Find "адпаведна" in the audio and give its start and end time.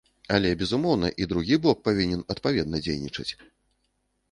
2.37-2.83